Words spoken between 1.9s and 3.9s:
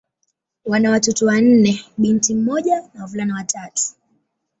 binti mmoja na wavulana watatu.